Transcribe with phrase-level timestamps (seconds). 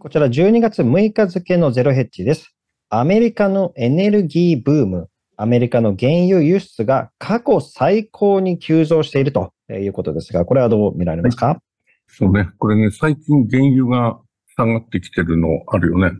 [0.00, 2.54] こちら12月6日付のゼロヘッジです。
[2.88, 11.60] アメリカのエネルギーブーム、アメリカの原油輸出が過去最高に急増しているということですが、これはどう見られますか、
[12.06, 12.48] そうね。
[12.58, 14.20] これね、最近原油が
[14.56, 16.12] 下がってきてるのあるよね。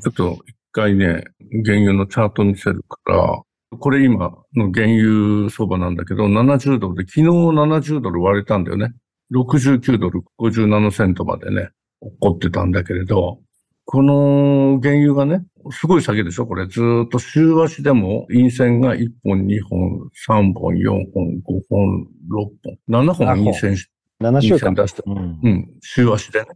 [0.00, 1.22] ちょっと一回ね、
[1.64, 3.42] 原油のチャート見せるから、
[3.78, 8.92] これ今の原油相場なんだけど、70ドルで、昨日70ドル割れたんだよね。
[9.32, 11.70] 69ドル57セントまでね、
[12.02, 13.40] 起こってたんだけれど、
[13.84, 16.46] この原油がね、すごい下げでしょ？
[16.46, 22.48] これずーっと週足でも陰線が1本、2本、3本、4本、5本、6
[22.88, 23.88] 本、7本陰線し、
[24.22, 24.74] ?7 週間。
[24.74, 26.46] 出してうんうん、週足でね。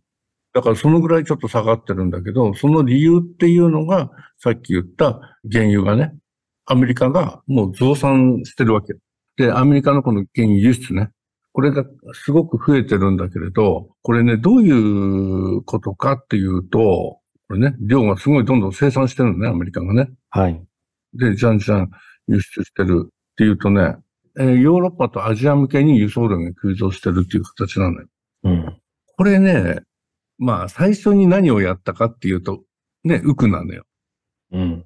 [0.53, 6.15] だからそのぐらいちょっと下がってるんだけど、その理由っていうのが、さっき言った原油がね、
[6.67, 8.95] アメリカがもう増産してるわけ。
[9.37, 11.11] で、アメリカのこの原油輸出ね、
[11.55, 20.11] これがすごく増えてるんだけれど、これね、どういうことかっていうと、これね、量がすごいどんどん生産してるのね、アメリカがね。
[20.31, 20.61] はい。
[21.15, 21.91] で、じゃんじゃん
[22.27, 23.95] 輸出してるっていうとね、
[24.37, 28.09] えーヨーロッパとアジア向けに輸送量が急増してるっていう形なのよ。
[28.43, 28.77] うん。
[29.17, 29.79] これね、
[30.39, 32.65] まあ、最初に何をやったかっていうと、
[33.05, 33.85] ね、ウクなのよ。
[34.51, 34.85] うん。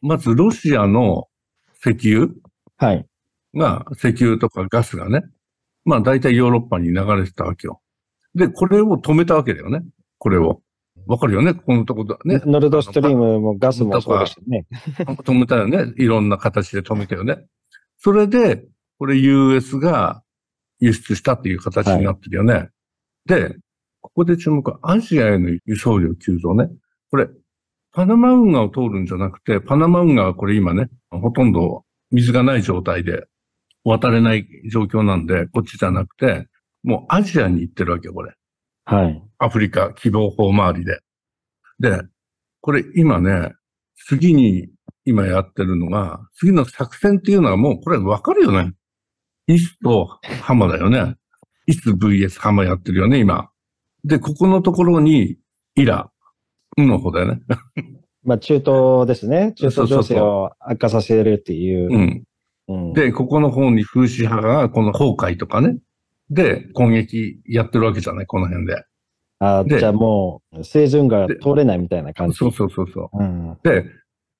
[0.00, 1.28] まず、ロシアの
[1.74, 2.32] 石油
[2.76, 3.06] はい。
[3.54, 5.22] が、石油とかガスがね、
[5.88, 7.80] まあ、大体ヨーロッパに流れてたわけよ。
[8.34, 9.82] で、これを止めたわけだよね。
[10.18, 10.60] これを。
[11.06, 11.54] わかるよね？
[11.54, 12.18] ここのとこだ。
[12.26, 12.42] ね。
[12.44, 14.66] ノルドストリームもガスもそうでしたね。
[15.24, 15.94] 止めたよね。
[15.96, 17.46] いろんな形で止めたよね。
[17.96, 18.66] それで、
[18.98, 20.22] これ US が
[20.80, 22.68] 輸出したっていう形になってるよね。
[23.24, 23.56] で、
[24.02, 26.68] ここで注目はアジアへの輸送量急増ね。
[27.10, 27.28] これ、
[27.92, 33.26] パナマ運河を通るんじゃなくて、パナマ運河はこれ今ね、ほとんど水がない状態で
[33.88, 36.46] 渡れない状況なんで、こっちじゃなくて、
[36.82, 38.32] もうアジアに行ってるわけよ、これ。
[38.84, 39.22] はい。
[39.38, 41.00] アフリカ希望法周りで。
[41.80, 42.02] で、
[42.60, 43.54] これ今ね、
[44.06, 44.68] 次に
[45.04, 48.72] 今やってるのが、次の作戦っていうのはもうこれわかるよね。
[49.46, 51.16] イスとハマだよね。
[51.66, 53.50] イス VS ハマやってるよね、今。
[54.04, 55.36] で、ここのところに
[55.74, 56.10] イラ、
[56.76, 57.40] ウの方だよね。
[58.24, 59.52] まあ、中東ですね。
[59.56, 61.88] 中東情勢を悪化させるっていう。
[61.90, 62.24] うん。
[62.68, 65.78] うんで、ここの方に風刺派がこの崩壊とかね。
[66.30, 68.84] で、攻撃やってるわけじゃない、この辺で。
[69.40, 72.36] あでじゃあもう、生存が通れないみたいな感じ。
[72.36, 73.18] そうそうそうそう。
[73.18, 73.56] うん。
[73.62, 73.86] で、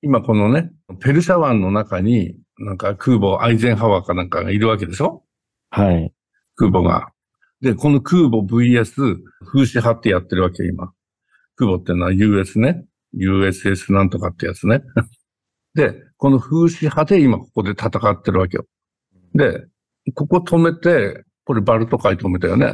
[0.01, 5.23] 今このね、ペルシャ湾の中に、なんか空母アイゼンハワーかなんかがいるわけでしょ？
[5.71, 6.13] はい。
[6.55, 7.09] 空母が。
[7.61, 10.91] で、この空母 VS 風刺派ってやってるわけ、今。
[11.55, 12.85] 空母ってのは US ね。
[13.17, 14.81] USS なんとかってやつね。
[15.75, 18.65] で、この風刺派で今ここで戦ってるわけよ。
[19.33, 19.65] で、
[20.15, 22.73] ここ止めて、これバルト海止めたよね。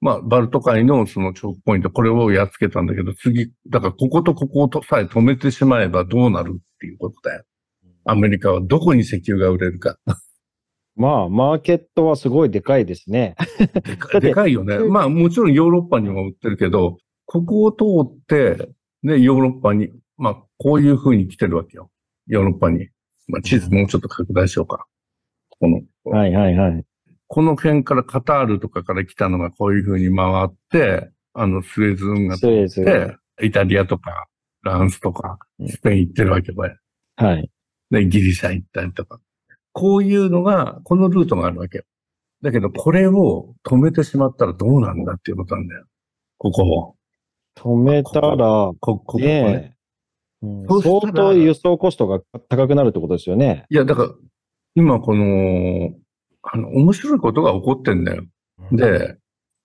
[0.00, 7.44] まあ、バルト海のそのチョークポイント、これをやっつけたんだけど、次、だからこことこことさえ止めてしまえばどうなるっていうことだよ。
[8.04, 9.98] アメリカはどこに石油が売れるか。
[10.94, 13.36] まあ、マーケットはすごいでかいですね。
[13.58, 14.78] でかでかいよね。
[14.78, 18.70] まあもちろんヨーロッパにも売ってるけど、ここを通って、
[19.02, 21.90] ね、ヨーロッパに、まあこういう風に来てるわけよ。
[22.26, 22.88] ヨーロッパに。
[23.28, 24.86] まあ地図もうちょっと拡大しようか。
[25.58, 26.84] この、はいはいはい。
[27.28, 32.84] この辺からカタールとかから来たのがこういう風に回って、あのスエズ運河スエズ。
[32.84, 34.26] で、イタリアとか、
[34.62, 35.38] フランスとか、
[35.68, 36.76] スペイン行ってるわけ、これ。
[37.16, 37.50] はい。
[37.90, 39.20] で、ギリシャ行ったりとか。
[39.72, 41.84] こういうのが、このルートがあるわけよ。
[42.42, 45.84] だけど、これを止めてしまったらどうなんだっていうことなんだよ。
[46.38, 46.96] ここを。
[47.56, 49.26] 止めたら、こ、ここね。
[49.26, 49.75] ね
[50.68, 53.64] 相当輸送コストが高くなるってことですよね。
[53.70, 54.10] いや、だから、
[54.74, 55.92] 今この、
[56.42, 58.24] あの、面白いことが起こってんだよ。
[58.72, 59.16] で、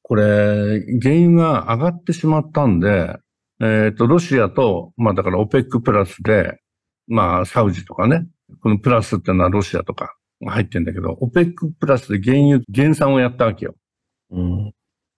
[0.01, 3.17] これ、原油が上がってしまったんで、
[3.61, 6.59] えっ、と、ロシアと、まあだから OPEC プラスで、
[7.07, 8.27] まあサウジとかね、
[8.61, 13.75] このプラスってのはロシアとかが入ってんだけど、OPEC プラスで原油減産をやったわけよ。
[14.31, 14.73] うん。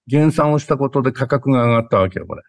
[0.07, 2.41] 減産をしたことで価格が上がったわけよ、これ。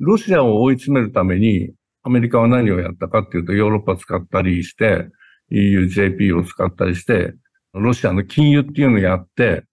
[0.00, 5.08] ロシアを追い詰めるために、アメリカは何をやったかっていうと、ヨーロッパ使ったりして、
[5.52, 7.34] EUJP を使ったりして、
[7.74, 9.64] ロシアの金融っていうのをやって、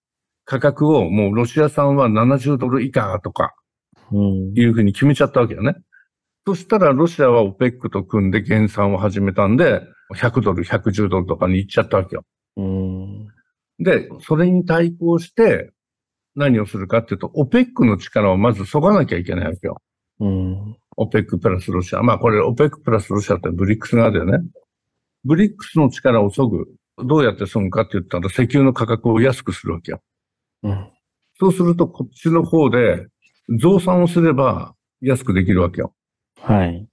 [0.44, 3.54] 価格をもうロシア産は70ドル以下とか
[4.10, 4.52] うん。
[4.54, 5.76] いうふうに決めちゃったわけよね。
[6.46, 9.82] そしたらロシアは OPEC と組んで減産を始めたんで、
[10.14, 12.24] 100ドル、110ドルとかに行っちゃったわけよ。
[12.56, 13.28] うん。
[13.78, 15.70] で、それに対抗して
[16.34, 19.82] 何をするかっていうと、OPEC の力をまずそがなきゃいけないわけよ。
[20.98, 21.08] うん。
[21.08, 22.02] OPEC プラスロシア。
[22.02, 24.38] まあこれ OPEC プラスロシアってブリックス側だよね。
[25.24, 26.66] ブリックスの力を削ぐ。
[27.04, 30.02] どうやって削ぐかって言ったら石油の価格を安くするわけよ。
[30.62, 30.88] うん。
[31.38, 33.06] そうするとこっちの方で
[33.60, 35.94] 増産をすれば安くできるわけよ。
[36.40, 36.86] はい。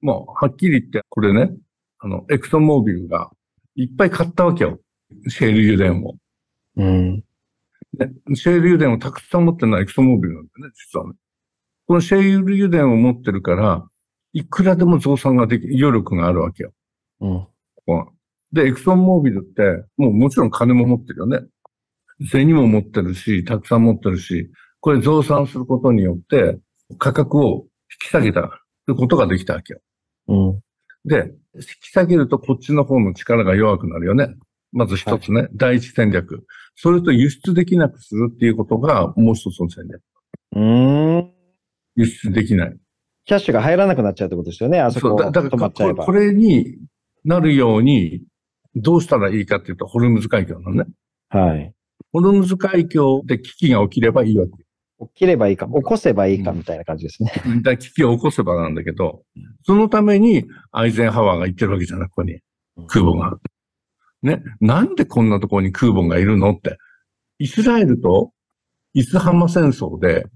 [0.00, 1.52] もう、はっきり言って、これね、
[1.98, 3.30] あの、エクソンモービルが
[3.76, 4.80] いっぱい買ったわけよ。
[5.28, 6.16] シェール油田を。
[6.76, 7.16] うん。
[7.16, 7.24] ね、
[8.34, 11.14] シェール油田をたくさん持ってるのはエクソンモービルなんだよね、実はね。
[11.90, 13.84] このシェール油田を持ってるから、
[14.32, 16.72] いくらでも増産ができ、余力があるわけよ。
[17.20, 17.30] うん。
[17.40, 17.50] こ
[17.84, 18.08] こ
[18.52, 21.40] で、エクソンモービルって、もうもちろん金も持ってるよね。
[22.30, 26.60] 銭も持ってるし、たくさん持ってるし、これ増産することによって、
[26.98, 28.62] 価格を引き下げた
[28.96, 29.80] ことができたわけよ。
[30.28, 30.60] うん。
[31.04, 34.36] で、引き下げるとこっちの方の力が弱くなるよね。
[34.70, 36.46] まず一つね、第一戦略。
[36.76, 40.00] それと輸出できなくするっていうことがもう一つの戦略。
[40.52, 41.39] うーん。
[41.96, 42.76] 輸出できない。
[43.24, 44.80] キャッシュが入らなくなっちゃうってことですよね。
[44.80, 46.12] あそこそうだだからこれ、止まっちゃえばこ。
[46.12, 46.78] れに
[47.24, 48.22] なるように、
[48.74, 50.90] どうしたらいいかっていうと、ホルムズ海峡なのね。
[51.28, 51.72] はい。
[52.12, 54.52] ホルムズ海峡で危機が起きればいいわけ。
[55.06, 57.32] 起きればいいか、起こせばいいかみたいな感じですね。
[57.34, 59.22] だから危機を起こせばなんだけど、
[59.64, 62.40] そのためにアイゼンハワーが行ってるわけじゃない、ここに。
[62.86, 63.38] 空母が。
[64.22, 64.42] ね。
[64.60, 66.76] なんでこんなところに空母がいるのって。
[67.38, 68.32] イスラエルと
[68.92, 70.26] イスハマ戦争で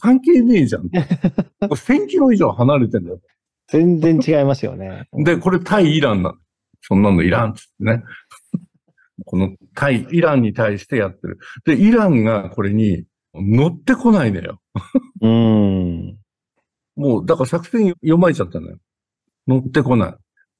[0.00, 0.82] 関係ねえじゃん。
[0.82, 3.20] これ1000キロ以上離れてんだよ。
[3.68, 5.08] 全然違いますよね。
[5.12, 6.36] で、これ対イランなの。
[6.82, 8.02] そんなのイランっつってね。
[9.26, 11.38] この対イランに対してやってる。
[11.64, 13.04] で、イランがこれに
[13.34, 14.60] 乗ってこないのよ。
[15.20, 16.18] うーん。
[16.96, 18.78] もう、だから作戦読まれちゃったのよ。
[19.46, 20.14] 乗ってこない。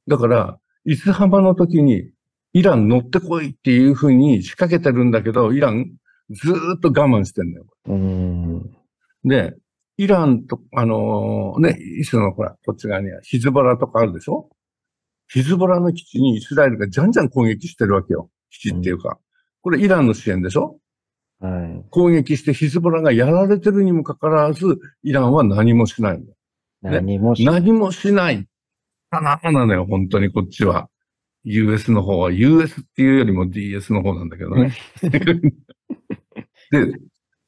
[0.09, 2.11] だから、イスハマの時に、
[2.53, 5.87] イラン乗ってこいっていうふうに仕掛けてるんだけど、イラン
[6.31, 7.67] ずーっと我慢してんのよ。
[7.87, 8.77] うーん。
[9.25, 9.55] で、
[9.97, 14.49] イランと、あのーね、イスのほら、こっち側にはヒズボラとかあるでしょ？
[15.29, 18.31] ヒズボラの基地にイスラエルがじゃんじゃん攻撃してるわけよ。
[18.51, 19.19] 基地っていうか。
[19.63, 20.79] これイランの支援でしょ？
[21.39, 21.85] はい。
[21.91, 26.37] 攻撃してヒズボラがやられてるにもかかわらず、イランは何もしないんだよ。
[26.83, 28.47] 何もし、何もしない。
[29.11, 30.89] たななのよ、本当にこっちは。
[31.45, 34.73] US の方は、US っていうよりも DS の方なんだけどね。
[36.71, 36.87] で、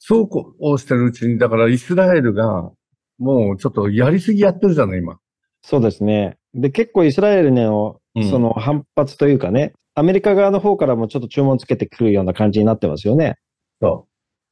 [0.05, 2.71] そうこうしてるうちに、だからイスラエルが、
[3.19, 5.19] もうちょっとやりすぎやってるじゃない、今。
[5.63, 6.39] そうですね。
[6.55, 13.37] で、結構イスラエルのうん、その反発というかね、アメリカ側の方からもちょっと注文つけてくるような感じになってますよね。
[13.81, 14.07] そ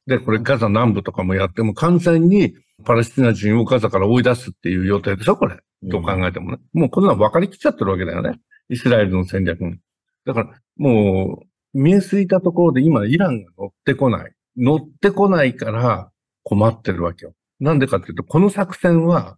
[0.07, 0.09] う。
[0.09, 5.57] で、これガザ南部とかもやっても完全にパレスチナ人をガザから追い出すっていう予定でしょ、これ。
[5.83, 6.57] どう考えてもね。
[6.73, 8.39] もうこんなの分かりきっちゃってるわけだよね。
[8.69, 9.77] イスラエルの戦略に。
[10.25, 11.43] だから、も
[11.73, 14.31] う、見えすいたところで今、イランが乗ってこない。
[14.57, 16.11] 乗ってこないから
[16.43, 17.33] 困ってるわけよ。
[17.59, 19.37] なんでかっていうと、この作戦は、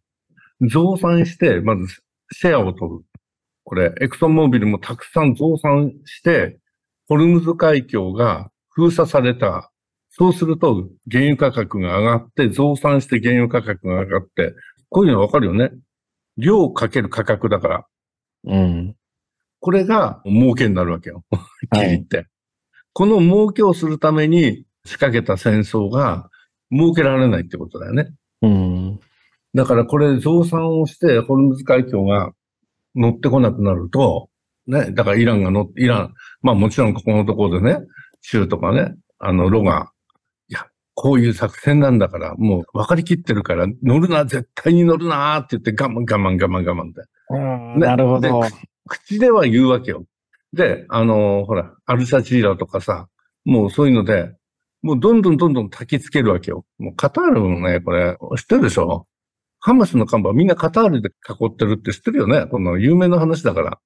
[0.61, 1.87] 増産して、まず、
[2.31, 2.99] シェアを取る。
[3.65, 6.59] これ、エクソンモービルもたくさん増産して、
[7.07, 9.71] ホルムズ海峡が封鎖された。
[10.09, 14.53] そうすると、原油価格が上がって、増産して原油価格が上がって、
[14.89, 15.71] こういうのわかるよね。
[16.37, 17.85] 量かける価格だから。
[18.45, 18.95] うん。
[19.59, 21.23] これが儲けになるわけよ。
[21.31, 21.39] は
[21.79, 22.27] っ り言って。
[22.93, 26.29] この儲けをするために仕掛けた戦争が
[26.71, 28.13] 儲けられないってことだよね。
[28.41, 28.99] うん。
[29.53, 32.31] だからこれ増産をして、ホルムズ海峡が
[32.95, 34.29] 乗ってこなくなると、
[34.67, 37.79] ね、だからイランが乗って、イラン、まあもちろんここのところでね、
[38.21, 39.91] 州とかね、あの、ロが、
[40.49, 40.65] いや、
[40.95, 47.01] こういう作戦なんだから、もう分かりきってるから、乗るな、絶対に乗るなって言って我慢我慢我慢我慢って。
[47.29, 48.41] うんねなるほど。
[48.41, 48.49] で
[48.87, 50.05] 口では言うわけよ。
[50.51, 53.07] で、あのほら、アルシャジーラとかさ、
[53.45, 54.33] もうそういうので、
[54.83, 56.65] もうどんどんどんどん焚きつけるわけよ。
[56.77, 59.07] もうカタールもね、これ、知ってるでしょ？
[59.59, 62.45] ハマスの看板みんなカタールで囲ってるって知ってるよね？
[62.47, 63.79] この有名な話だから。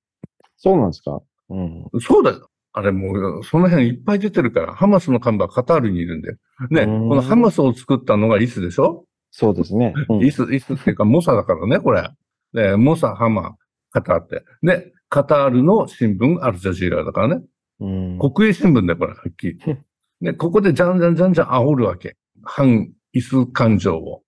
[0.57, 1.21] そうなんですか？
[1.49, 1.85] うん。
[2.01, 2.49] そうだよ。
[2.73, 6.33] あれもう、その辺いっぱい出てるから、ハマスの看板カタールにいるんで。
[6.71, 9.05] ね、うんこのハマスを作ったのがイスでしょ？
[9.29, 9.93] そうですね。
[10.09, 12.09] うんイス、イスっていうか、モサだからね、これ。
[12.53, 13.55] で、モサ、ハマ、
[13.91, 14.43] カターって。
[14.63, 17.43] で、カタールの新聞、アルジャジーラだからね。
[17.79, 19.59] うん国営新聞だよ、これ、はっきり。
[20.21, 22.15] で、ここでじゃんじゃんじゃんじゃん煽るわけ。
[22.43, 24.21] 反イス感情を。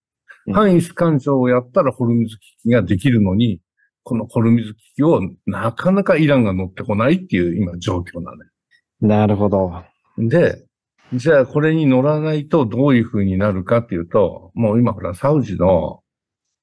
[0.47, 3.61] うん反イス感情をやったらホルムズ危機ができるのに、
[4.01, 8.49] このホルムズ危機をなかなかイランが乗ってこないっていう今状況なのよ。
[9.01, 9.83] なるほど。
[10.17, 10.65] で、
[11.13, 16.01] じゃあこれに乗らないとどういう風になるかっていうと、もう今ほらサウジの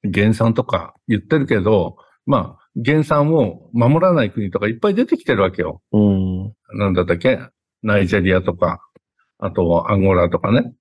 [0.02, 5.80] 減産とか言ってるけど、まあ減産を守らない国とかいっぱい出てきてるわけよ。
[5.92, 6.52] うん。
[6.76, 7.38] なんだったっけ？
[7.85, 8.80] ナイジェリアとか、
[9.38, 10.73] あとアンゴラとかね。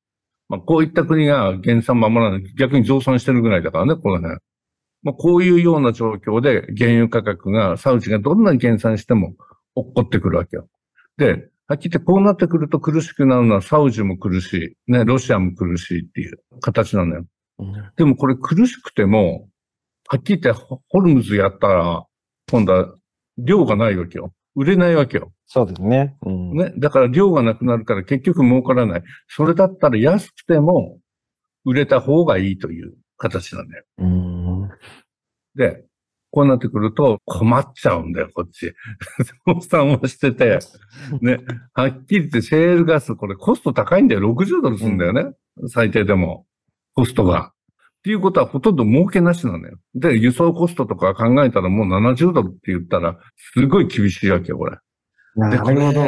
[0.48, 4.40] まあこういった国が減産守らない、逆に増産してるぐらいだからね、この辺。
[5.04, 9.36] まあこういうような状況で原油価格が、サウジがどんなに減産しても
[9.76, 10.68] 落っこってくるわけよ。
[11.18, 17.26] で、はっきり言ってこうなってくると苦しくなるのはサウジも苦しい、ね、ロシアも苦しいっていう形なのよ。
[17.96, 19.50] でもこれ苦しくても、
[20.08, 22.06] はっきり言ってホルムズやったら、
[22.52, 22.96] 今度は
[23.38, 24.34] 量がないわけよ。
[24.56, 25.32] 売れないわけよ。
[25.48, 26.16] そうですね。
[26.26, 26.74] うん、ね。
[26.78, 29.04] だから量がなくなるから結局儲からない。
[29.28, 30.98] それだったら安くても
[31.66, 33.84] 売れた方がいいという形なんだよ。
[34.00, 34.70] うん、
[35.56, 35.86] で、
[36.32, 38.74] こうなってくると困っちゃうんだよ、こっち。
[39.48, 40.60] 増産をしてて、
[41.22, 41.40] ね、
[41.74, 44.22] はっきり言ってシェールガス、これコスト高いんだよ。
[44.34, 45.32] 60ドルするんだよね。
[45.70, 46.46] 最低でも。
[46.94, 47.54] コストが。
[48.06, 49.80] っていうことはほとんど儲けなしなんだよ。
[49.96, 53.18] で、輸送コストとか考えたらもう70ドルって言ったら、
[53.56, 54.78] すごい厳しいわけよ、これ。
[55.36, 56.06] なるほど。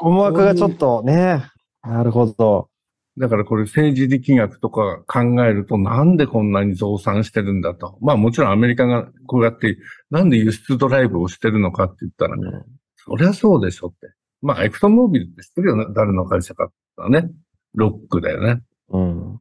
[0.00, 1.44] 思惑がちょっとね。
[1.82, 2.70] なるほど。
[3.18, 7.98] だからこれ政治力学とか考えるとなんでこんなに増産してるんだと。
[8.00, 9.76] まあもちろんアメリカがこうやって
[10.10, 12.64] なんで輸出ドライブをしてるのかって言ったら、ね、うん、
[12.96, 14.14] そりゃそうでしょって。
[14.40, 15.84] まあエクソンモービルって知ってるよね。
[15.94, 16.68] 誰の会社かっ
[17.04, 17.30] てね。
[17.74, 18.62] ロックだよね。
[18.88, 19.40] うん。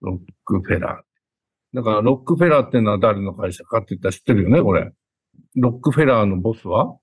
[0.00, 1.05] ロックフェラー。
[1.76, 4.90] だからロックフェラーっていうのは誰の会社かって言ったら知ってるよね、これ。
[5.56, 6.96] ロックフェラーのボスは？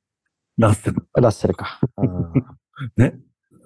[0.57, 1.07] ラッセル。
[1.13, 1.79] ラッセルか。
[2.97, 3.13] ね。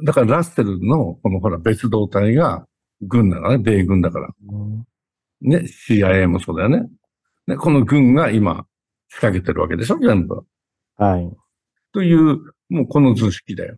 [0.03, 2.67] だからラッセルの、このほら別動隊が
[3.01, 4.27] 軍だからね、米軍だから。
[5.39, 6.89] ね、CIA もそうだよね。
[7.47, 8.65] ね、この軍が今
[9.07, 10.43] 仕掛けてるわけでしょ、全部。
[10.97, 11.31] はい。
[11.93, 13.77] という、もうこの図式だよ。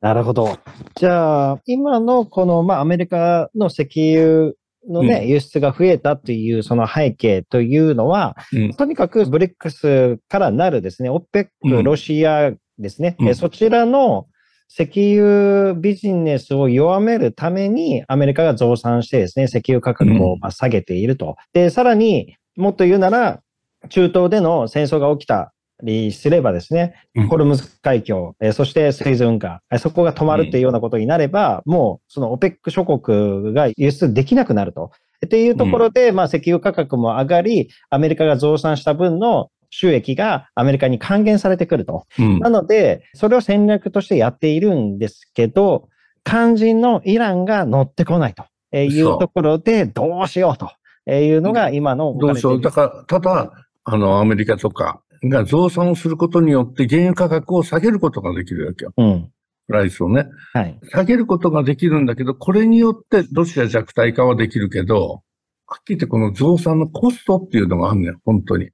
[0.00, 0.58] なるほど。
[0.94, 3.82] じゃあ、今のこの、まあ、アメリカの石
[4.16, 4.54] 油
[4.88, 14.26] のね、うん、輸出が増えたというその背景というのは、うん、とにかくブリックスからなるですね、オペック、ロシアですね、うん、そちらの
[14.68, 21.36] 石油ビジネスを弱めるためにアメリカが増産してですね、石油価格を下げていると。
[21.52, 23.40] で、さらにもっと言うなら、
[23.88, 26.94] 中東での戦争が起きたりすればですね、
[27.28, 34.90] ホルムズ海峡、えそしてスイズ運河、そこが止まるっていうようなことになれば、もうその OPEC 諸国が輸出できなくなると。
[35.24, 42.06] っていうところで、まあ石油価格も上がり、アメリカが増産した分の収益がアメリカに還元されてくると。
[42.18, 45.88] うん、なので、それを戦略としてやっているんですけど、
[46.24, 48.44] 肝心のイランが乗ってこないと
[48.76, 52.16] いうところで、どうしようというのが今の。
[52.18, 52.60] どうしよう。
[52.60, 53.52] だから、ただ、
[53.84, 58.92] あの、アメリカとかが増産をすることによって原油価格を下げることができるわけよ。
[58.96, 59.30] うん。
[59.68, 60.26] ライスをね。
[60.52, 60.78] はい。
[60.90, 65.22] 下げることができるんだけど、これによってロシア弱体化はできるけど、
[65.66, 68.70] はっきり言ってこの増産のコストっていうのがあるんだよ、本当に。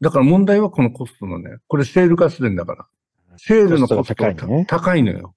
[0.00, 2.86] だから問題はこのコストのね、これシェールガス田だから。
[3.38, 5.34] シェールのコストが高い,、ね、高いのよ。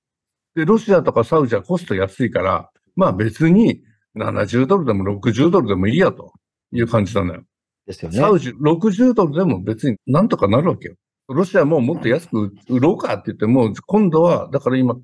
[0.56, 3.82] で、ロシアとかサウジはコスト安いから、まあ別に
[4.18, 6.34] 70ドルでも60ドルでもいいやと
[6.72, 7.44] いう感じなのよ。
[7.86, 8.18] ですよね。
[8.18, 10.96] サウジ60ドルでも別になんとかなるわけよ。
[11.28, 14.96] ロシアももっと安く売ろうかって言っても、今度は、だから今、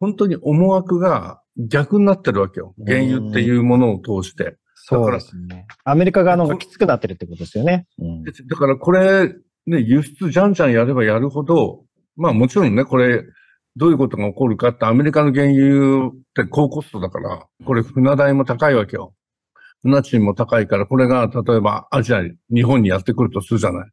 [0.00, 2.74] 本当に思惑が逆になってるわけよ。
[2.84, 4.56] 原油っていうものを通して。
[4.74, 5.66] そうですね。
[5.84, 7.86] アメリカ側の方がきつくなってるってことですよね。
[7.98, 9.28] うん、だからこれ、
[9.66, 11.84] ね、輸出じゃんじゃんやればやるほど、
[12.16, 13.22] まあもちろんね、これ、
[13.76, 19.14] どういうことが起こるかって、アメリカの原油って高コストだから、これ船代も高いわけよ。
[19.82, 23.90] 船賃も高いから、これが例えばアジアに、日本にやってくるとするじゃない。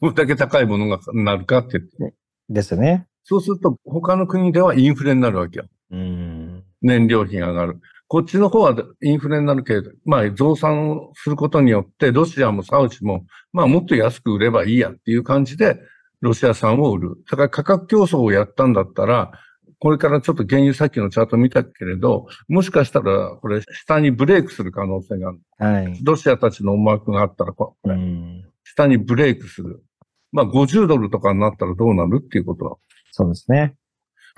[0.00, 2.14] どれだけ高いものがなるかって言って。
[2.48, 3.06] ですね。
[3.24, 5.66] そうすると、他の国ではインフレになるわけよ。
[5.90, 7.80] うん燃料費が上がる。
[8.08, 15.78] こっちの方はインフレになるけれど、まあ増産することによって、ロシアもサウジも、まあもっと安く売ればいいやっていう感じで、
[16.20, 17.16] ロシア産を売る。
[17.30, 19.32] だから価格競争をやったんだったら、
[19.80, 25.40] これからちょっと原油さっきのチャート見たけれど、もしかしたらこれ下にブレイクする可能性がある。
[25.58, 25.98] はい。
[26.02, 27.96] ロシアたちの思惑があったら、これ、
[28.62, 29.82] 下にブレイクする。
[30.32, 32.78] まあ50ドルとかになったらどうなるっていうこと
[33.10, 33.74] そうですね。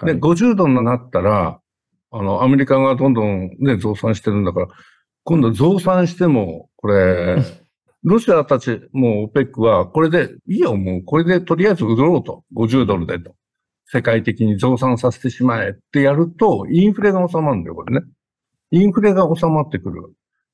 [0.04, 1.60] で、50ドルになったら、
[2.12, 4.68] あの、アメリカがどんどんね、増産してるんだから、
[5.24, 7.36] 今度増産しても、これ、
[8.04, 12.44] ロシアたち、もうオペックは、これで、いいよ、もう、これでとりあえず売ろうと。
[12.54, 13.34] 50ドルでと。
[13.92, 18.06] 世界的に増産させてしまえってやると、インフレが収まるんだよ、これね。
[18.70, 20.02] インフレが収まってくる。
[20.08, 20.12] っ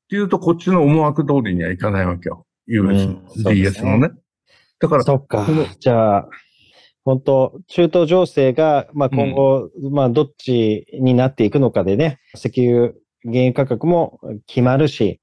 [0.09, 2.47] ていうと、こっちの思惑通りにはいかないわけよ。
[2.67, 4.11] US、うん、DS のね。
[4.81, 5.47] だから、そっか。
[5.79, 6.29] じゃあ、
[7.05, 12.93] 本当、中東情勢が、まあ、今後、うん、まあ、どっちになっていくのかでね、石油、
[13.25, 14.19] 原油価格も
[14.49, 15.21] 決まるし、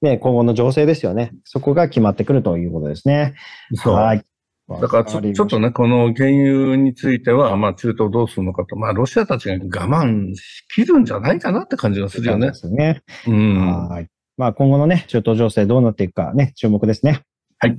[0.00, 1.32] ね、今後の情勢ですよね。
[1.44, 3.34] そこが決まってくるということですね。
[3.74, 3.94] そう。
[3.94, 4.24] はい。
[4.68, 12.48] だからちょちょっとね、この原油については、まあ中東どうするのかと、まあロシアたちが我慢しきるんじゃないかなって感じがするよね。
[12.48, 13.02] ですね。
[13.26, 13.88] うん。
[13.88, 14.08] はい。
[14.36, 17.22] まあ今後のね、中東情勢どうなっていくかね、注目ですね。
[17.58, 17.78] はい。